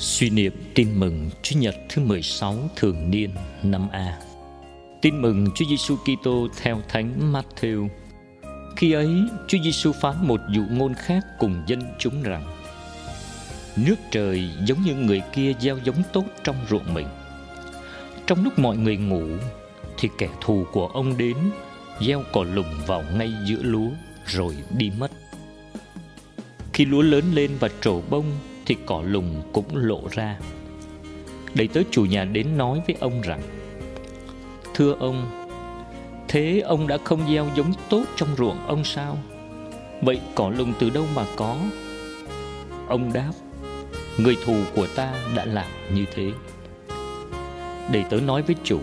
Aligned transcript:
Suy 0.00 0.30
niệm 0.30 0.52
tin 0.74 1.00
mừng 1.00 1.30
Chúa 1.42 1.58
Nhật 1.58 1.74
thứ 1.88 2.02
16 2.02 2.54
thường 2.76 3.10
niên 3.10 3.30
năm 3.62 3.88
A. 3.92 4.18
Tin 5.02 5.22
mừng 5.22 5.46
Chúa 5.54 5.64
Giêsu 5.70 5.96
Kitô 5.96 6.48
theo 6.56 6.80
Thánh 6.88 7.32
Matthew. 7.32 7.88
Khi 8.76 8.92
ấy, 8.92 9.08
Chúa 9.48 9.58
Giêsu 9.64 9.92
phán 9.92 10.14
một 10.26 10.40
dụ 10.50 10.62
ngôn 10.70 10.94
khác 10.94 11.26
cùng 11.38 11.62
dân 11.66 11.80
chúng 11.98 12.22
rằng: 12.22 12.42
Nước 13.76 13.94
trời 14.10 14.50
giống 14.66 14.82
như 14.82 14.94
người 14.94 15.22
kia 15.32 15.52
gieo 15.60 15.78
giống 15.84 16.02
tốt 16.12 16.24
trong 16.44 16.56
ruộng 16.70 16.94
mình. 16.94 17.06
Trong 18.26 18.44
lúc 18.44 18.58
mọi 18.58 18.76
người 18.76 18.96
ngủ 18.96 19.26
thì 19.98 20.08
kẻ 20.18 20.28
thù 20.40 20.66
của 20.72 20.86
ông 20.86 21.16
đến 21.16 21.36
gieo 22.00 22.22
cỏ 22.32 22.44
lùng 22.44 22.74
vào 22.86 23.04
ngay 23.16 23.32
giữa 23.46 23.62
lúa 23.62 23.90
rồi 24.26 24.56
đi 24.76 24.90
mất. 24.98 25.10
Khi 26.72 26.84
lúa 26.84 27.02
lớn 27.02 27.24
lên 27.34 27.50
và 27.60 27.68
trổ 27.80 28.00
bông 28.10 28.24
thì 28.68 28.76
cỏ 28.86 29.02
lùng 29.06 29.42
cũng 29.52 29.64
lộ 29.72 30.00
ra. 30.10 30.38
Đầy 31.54 31.68
tớ 31.68 31.82
chủ 31.90 32.04
nhà 32.04 32.24
đến 32.24 32.58
nói 32.58 32.80
với 32.86 32.96
ông 33.00 33.20
rằng, 33.20 33.40
thưa 34.74 34.96
ông, 35.00 35.46
thế 36.28 36.60
ông 36.60 36.86
đã 36.86 36.98
không 37.04 37.20
gieo 37.28 37.46
giống 37.56 37.72
tốt 37.88 38.04
trong 38.16 38.28
ruộng 38.36 38.66
ông 38.66 38.84
sao? 38.84 39.18
Vậy 40.02 40.20
cỏ 40.34 40.50
lùng 40.50 40.72
từ 40.78 40.90
đâu 40.90 41.04
mà 41.14 41.24
có? 41.36 41.56
Ông 42.88 43.12
đáp, 43.12 43.32
người 44.18 44.36
thù 44.44 44.56
của 44.74 44.86
ta 44.86 45.14
đã 45.36 45.44
làm 45.44 45.70
như 45.94 46.04
thế. 46.14 46.30
Đầy 47.92 48.04
tớ 48.10 48.16
nói 48.20 48.42
với 48.42 48.56
chủ, 48.64 48.80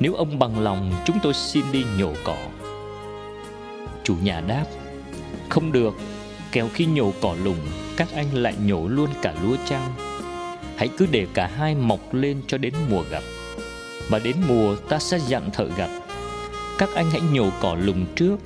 nếu 0.00 0.14
ông 0.14 0.38
bằng 0.38 0.60
lòng, 0.60 0.92
chúng 1.04 1.18
tôi 1.22 1.34
xin 1.34 1.64
đi 1.72 1.84
nhổ 1.98 2.12
cỏ. 2.24 2.38
Chủ 4.04 4.16
nhà 4.22 4.40
đáp, 4.40 4.64
không 5.48 5.72
được 5.72 5.94
kéo 6.52 6.68
khi 6.74 6.86
nhổ 6.86 7.12
cỏ 7.20 7.36
lùng 7.44 7.58
các 7.98 8.08
anh 8.14 8.26
lại 8.32 8.54
nhổ 8.64 8.88
luôn 8.88 9.10
cả 9.22 9.34
lúa 9.42 9.56
trang 9.68 9.94
hãy 10.76 10.88
cứ 10.98 11.06
để 11.10 11.26
cả 11.34 11.50
hai 11.56 11.74
mọc 11.74 12.14
lên 12.14 12.42
cho 12.46 12.58
đến 12.58 12.74
mùa 12.90 13.02
gặt 13.10 13.22
và 14.08 14.18
đến 14.18 14.36
mùa 14.48 14.76
ta 14.76 14.98
sẽ 14.98 15.18
dặn 15.18 15.50
thợ 15.50 15.68
gặt 15.76 15.90
các 16.78 16.88
anh 16.94 17.10
hãy 17.10 17.20
nhổ 17.20 17.50
cỏ 17.60 17.76
lùng 17.80 18.06
trước, 18.14 18.36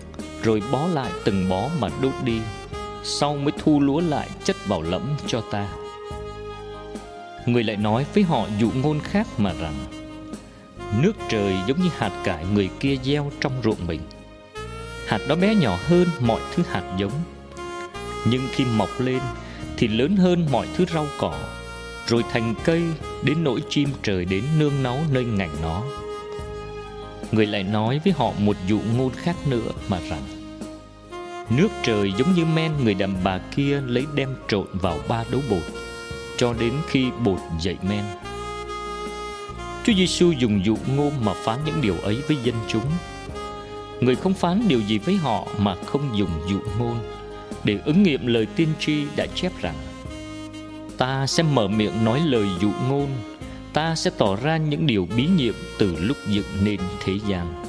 rồi 0.42 0.62
bó 0.72 0.86
lại 0.86 1.12
từng 1.24 1.48
bó 1.48 1.68
mà 1.80 1.88
đốt 2.02 2.12
đi. 2.24 2.40
Sau 3.04 3.36
mới 3.36 3.52
thu 3.58 3.80
lúa 3.80 4.00
lại 4.00 4.28
chất 4.44 4.56
vào 4.66 4.82
lẫm 4.82 5.16
cho 5.26 5.40
ta. 5.40 5.68
Người 7.46 7.64
lại 7.64 7.76
nói 7.76 8.06
với 8.14 8.24
họ 8.24 8.46
dụ 8.58 8.70
ngôn 8.74 9.00
khác 9.00 9.26
mà 9.38 9.52
rằng, 9.60 9.74
nước 11.02 11.12
trời 11.28 11.54
giống 11.66 11.82
như 11.82 11.88
hạt 11.96 12.10
cải 12.24 12.44
người 12.54 12.70
kia 12.80 12.96
gieo 13.02 13.30
trong 13.40 13.52
ruộng 13.64 13.86
mình. 13.86 14.00
Hạt 15.06 15.20
đó 15.28 15.34
bé 15.34 15.54
nhỏ 15.54 15.78
hơn 15.82 16.08
mọi 16.20 16.40
thứ 16.54 16.62
hạt 16.68 16.94
giống. 16.98 17.12
Nhưng 18.26 18.48
khi 18.52 18.64
mọc 18.64 19.00
lên 19.00 19.20
thì 19.76 19.88
lớn 19.88 20.16
hơn 20.16 20.46
mọi 20.52 20.66
thứ 20.74 20.84
rau 20.94 21.06
cỏ, 21.18 21.38
rồi 22.06 22.24
thành 22.32 22.54
cây 22.64 22.82
đến 23.22 23.44
nỗi 23.44 23.62
chim 23.68 23.88
trời 24.02 24.24
đến 24.24 24.44
nương 24.58 24.82
náu 24.82 24.98
nơi 25.12 25.24
ngành 25.24 25.56
nó. 25.62 25.82
Người 27.32 27.46
lại 27.46 27.62
nói 27.62 28.00
với 28.04 28.12
họ 28.12 28.32
một 28.38 28.56
dụ 28.66 28.80
ngôn 28.96 29.10
khác 29.10 29.36
nữa 29.46 29.70
mà 29.88 29.98
rằng, 30.10 30.22
nước 31.56 31.68
trời 31.82 32.12
giống 32.18 32.34
như 32.34 32.44
men 32.44 32.72
người 32.84 32.94
đàn 32.94 33.24
bà 33.24 33.38
kia 33.38 33.80
lấy 33.86 34.06
đem 34.14 34.28
trộn 34.48 34.66
vào 34.72 34.98
ba 35.08 35.24
đấu 35.30 35.40
bột, 35.50 35.62
cho 36.36 36.54
đến 36.60 36.72
khi 36.88 37.06
bột 37.24 37.38
dậy 37.60 37.76
men. 37.88 38.04
Chúa 39.84 39.92
Giêsu 39.92 40.30
dùng 40.30 40.64
dụ 40.64 40.76
ngôn 40.96 41.12
mà 41.24 41.32
phán 41.34 41.58
những 41.64 41.80
điều 41.80 41.94
ấy 42.02 42.22
với 42.28 42.36
dân 42.44 42.54
chúng. 42.68 42.84
Người 44.00 44.16
không 44.16 44.34
phán 44.34 44.68
điều 44.68 44.80
gì 44.80 44.98
với 44.98 45.16
họ 45.16 45.46
mà 45.58 45.74
không 45.86 46.18
dùng 46.18 46.30
dụ 46.48 46.58
ngôn 46.78 46.96
để 47.64 47.78
ứng 47.84 48.02
nghiệm 48.02 48.26
lời 48.26 48.46
tiên 48.56 48.68
tri 48.80 49.04
đã 49.16 49.26
chép 49.34 49.52
rằng, 49.60 49.74
ta 50.98 51.26
sẽ 51.26 51.42
mở 51.42 51.68
miệng 51.68 52.04
nói 52.04 52.20
lời 52.26 52.46
dụ 52.60 52.70
ngôn, 52.88 53.08
ta 53.72 53.94
sẽ 53.94 54.10
tỏ 54.18 54.36
ra 54.36 54.56
những 54.56 54.86
điều 54.86 55.08
bí 55.16 55.26
nhiệm 55.26 55.54
từ 55.78 55.96
lúc 55.98 56.16
dựng 56.28 56.46
nên 56.62 56.80
thế 57.04 57.12
gian. 57.28 57.64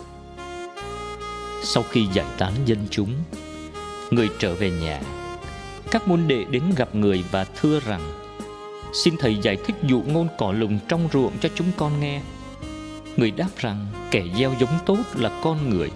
Sau 1.64 1.84
khi 1.84 2.06
giải 2.14 2.26
tán 2.38 2.54
dân 2.66 2.80
chúng, 2.90 3.10
người 4.12 4.30
trở 4.40 4.56
về 4.56 4.72
nhà, 4.72 5.02
các 5.92 6.08
môn 6.08 6.28
đệ 6.28 6.46
đến 6.52 6.64
gặp 6.78 6.96
người 6.96 7.24
và 7.32 7.44
thưa 7.44 7.80
rằng, 7.80 8.12
xin 8.94 9.14
thầy 9.20 9.38
giải 9.42 9.58
thích 9.66 9.76
dụ 9.84 10.02
ngôn 10.08 10.28
cỏ 10.38 10.52
lùng 10.52 10.80
trong 10.88 11.10
ruộng 11.14 11.32
cho 11.42 11.50
chúng 11.56 11.72
con 11.78 12.00
nghe. 12.00 12.22
Người 13.18 13.32
đáp 13.32 13.50
rằng, 13.58 13.88
kẻ 14.12 14.24
gieo 14.38 14.54
giống 14.60 14.80
tốt 14.86 15.00
là 15.16 15.42
con 15.44 15.70
người, 15.70 15.92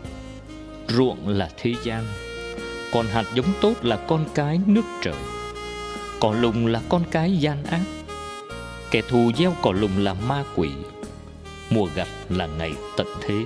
ruộng 0.88 1.28
là 1.28 1.50
thế 1.58 1.74
gian 1.84 2.06
còn 2.92 3.08
hạt 3.08 3.26
giống 3.34 3.54
tốt 3.62 3.74
là 3.82 3.96
con 3.96 4.26
cái 4.34 4.60
nước 4.66 4.84
trời. 5.02 5.16
Cỏ 6.20 6.36
lùng 6.40 6.68
là 6.68 6.82
con 6.90 7.04
cái 7.12 7.38
gian 7.38 7.64
ác. 7.64 7.82
Kẻ 8.92 9.02
thù 9.02 9.32
gieo 9.38 9.56
cỏ 9.62 9.72
lùng 9.72 9.98
là 9.98 10.14
ma 10.14 10.44
quỷ. 10.56 10.70
Mùa 11.70 11.88
gặt 11.96 12.08
là 12.30 12.48
ngày 12.48 12.74
tận 12.98 13.08
thế. 13.22 13.46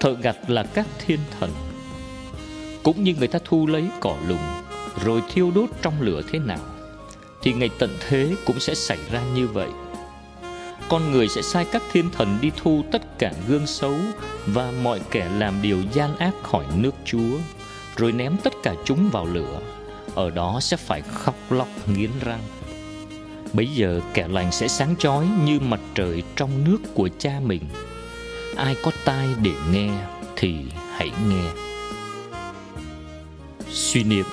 Thợ 0.00 0.16
gặt 0.22 0.36
là 0.50 0.62
các 0.62 0.86
thiên 1.06 1.18
thần. 1.40 1.50
Cũng 2.82 3.04
như 3.04 3.14
người 3.18 3.28
ta 3.28 3.38
thu 3.44 3.66
lấy 3.66 3.84
cỏ 4.00 4.16
lùng, 4.28 4.62
rồi 5.04 5.22
thiêu 5.32 5.50
đốt 5.54 5.70
trong 5.82 5.94
lửa 6.00 6.22
thế 6.32 6.38
nào, 6.38 6.58
thì 7.42 7.52
ngày 7.52 7.70
tận 7.78 7.96
thế 8.08 8.34
cũng 8.46 8.60
sẽ 8.60 8.74
xảy 8.74 8.98
ra 9.12 9.22
như 9.34 9.46
vậy. 9.46 9.68
Con 10.88 11.12
người 11.12 11.28
sẽ 11.28 11.42
sai 11.42 11.66
các 11.72 11.82
thiên 11.92 12.10
thần 12.10 12.38
đi 12.40 12.50
thu 12.56 12.84
tất 12.92 13.18
cả 13.18 13.32
gương 13.48 13.66
xấu 13.66 13.94
và 14.46 14.72
mọi 14.82 15.00
kẻ 15.10 15.28
làm 15.38 15.62
điều 15.62 15.82
gian 15.92 16.16
ác 16.16 16.32
khỏi 16.42 16.64
nước 16.76 16.94
chúa 17.04 17.38
rồi 17.96 18.12
ném 18.12 18.36
tất 18.44 18.52
cả 18.62 18.74
chúng 18.84 19.10
vào 19.10 19.26
lửa. 19.26 19.60
Ở 20.14 20.30
đó 20.30 20.58
sẽ 20.60 20.76
phải 20.76 21.02
khóc 21.02 21.34
lóc 21.50 21.68
nghiến 21.88 22.10
răng. 22.20 22.42
Bấy 23.52 23.66
giờ 23.66 24.00
kẻ 24.14 24.28
lành 24.28 24.52
sẽ 24.52 24.68
sáng 24.68 24.96
chói 24.96 25.26
như 25.44 25.60
mặt 25.60 25.80
trời 25.94 26.22
trong 26.36 26.64
nước 26.64 26.78
của 26.94 27.08
cha 27.18 27.40
mình. 27.42 27.62
Ai 28.56 28.76
có 28.82 28.90
tai 29.04 29.28
để 29.42 29.52
nghe 29.72 29.90
thì 30.36 30.54
hãy 30.92 31.10
nghe. 31.28 31.50
Suy 33.68 34.04
niệm. 34.04 34.24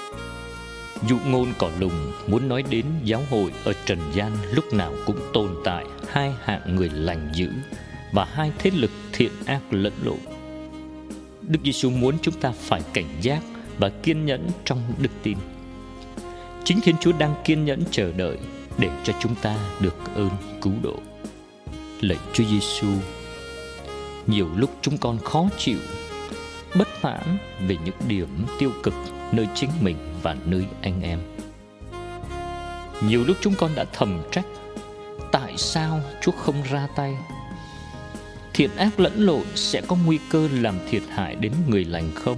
Dụ 1.07 1.17
ngôn 1.27 1.53
cỏ 1.57 1.69
lùng 1.79 2.11
muốn 2.27 2.49
nói 2.49 2.63
đến 2.69 2.85
giáo 3.03 3.21
hội 3.29 3.51
ở 3.63 3.73
trần 3.85 3.99
gian 4.13 4.31
lúc 4.51 4.73
nào 4.73 4.93
cũng 5.05 5.19
tồn 5.33 5.55
tại, 5.65 5.85
hai 6.09 6.33
hạng 6.43 6.75
người 6.75 6.89
lành 6.89 7.31
dữ 7.33 7.49
và 8.11 8.25
hai 8.25 8.51
thế 8.59 8.71
lực 8.73 8.91
thiện 9.13 9.31
ác 9.45 9.61
lẫn 9.71 9.93
lộn. 10.03 10.19
Đức 11.41 11.59
Giêsu 11.63 11.89
muốn 11.89 12.17
chúng 12.21 12.33
ta 12.33 12.51
phải 12.59 12.81
cảnh 12.93 13.17
giác 13.21 13.41
và 13.79 13.89
kiên 13.89 14.25
nhẫn 14.25 14.47
trong 14.65 14.81
đức 14.97 15.09
tin. 15.23 15.37
Chính 16.63 16.81
Thiên 16.81 16.95
Chúa 17.01 17.11
đang 17.11 17.35
kiên 17.43 17.65
nhẫn 17.65 17.83
chờ 17.91 18.11
đợi 18.17 18.37
để 18.77 18.89
cho 19.03 19.13
chúng 19.19 19.35
ta 19.35 19.57
được 19.79 19.95
ơn 20.15 20.29
cứu 20.61 20.73
độ. 20.83 20.95
Lạy 22.01 22.17
Chúa 22.33 22.43
Giêsu, 22.43 22.87
nhiều 24.27 24.47
lúc 24.55 24.69
chúng 24.81 24.97
con 24.97 25.17
khó 25.17 25.49
chịu, 25.57 25.77
bất 26.75 26.87
mãn 27.03 27.37
về 27.67 27.77
những 27.85 27.95
điểm 28.07 28.45
tiêu 28.59 28.71
cực 28.83 28.93
nơi 29.31 29.47
chính 29.55 29.69
mình 29.81 29.97
và 30.21 30.35
nơi 30.45 30.65
anh 30.81 31.01
em. 31.01 31.19
Nhiều 33.07 33.23
lúc 33.27 33.37
chúng 33.41 33.53
con 33.55 33.71
đã 33.75 33.85
thầm 33.93 34.21
trách 34.31 34.45
tại 35.31 35.53
sao 35.57 36.01
Chúa 36.21 36.31
không 36.31 36.63
ra 36.71 36.87
tay 36.95 37.15
thiện 38.53 38.75
ác 38.75 38.99
lẫn 38.99 39.25
lộn 39.25 39.43
sẽ 39.55 39.81
có 39.87 39.95
nguy 40.05 40.19
cơ 40.29 40.47
làm 40.53 40.75
thiệt 40.89 41.03
hại 41.09 41.35
đến 41.35 41.51
người 41.67 41.85
lành 41.85 42.09
không 42.15 42.37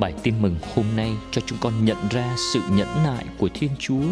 bài 0.00 0.14
tin 0.22 0.42
mừng 0.42 0.56
hôm 0.74 0.84
nay 0.96 1.12
cho 1.30 1.42
chúng 1.46 1.58
con 1.60 1.84
nhận 1.84 1.96
ra 2.10 2.34
sự 2.52 2.60
nhẫn 2.70 2.88
nại 3.04 3.24
của 3.38 3.48
thiên 3.54 3.70
chúa. 3.78 4.02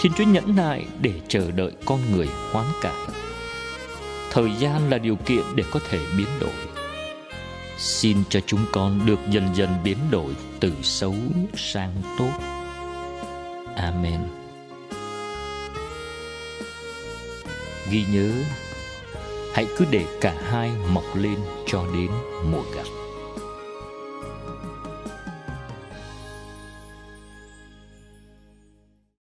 Thiên 0.00 0.12
chúa 0.12 0.24
nhẫn 0.24 0.56
nại 0.56 0.86
để 1.00 1.12
chờ 1.28 1.50
đợi 1.50 1.72
con 1.84 2.00
người 2.12 2.28
hoán 2.52 2.66
cải. 2.82 3.06
Thời 4.30 4.50
gian 4.58 4.90
là 4.90 4.98
điều 4.98 5.16
kiện 5.16 5.42
để 5.54 5.64
có 5.70 5.80
thể 5.90 5.98
biến 6.18 6.26
đổi. 6.40 6.50
Xin 7.78 8.16
cho 8.28 8.40
chúng 8.46 8.66
con 8.72 9.00
được 9.06 9.18
dần 9.30 9.48
dần 9.54 9.70
biến 9.84 9.98
đổi 10.10 10.36
từ 10.60 10.72
xấu 10.82 11.14
sang 11.54 11.92
tốt. 12.18 12.32
Amen. 13.76 14.20
Ghi 17.90 18.04
nhớ, 18.12 18.32
hãy 19.54 19.66
cứ 19.78 19.84
để 19.90 20.04
cả 20.20 20.34
hai 20.50 20.70
mọc 20.92 21.16
lên 21.16 21.36
cho 21.66 21.84
đến 21.94 22.10
mùa 22.50 22.62
gặt. 22.74 23.05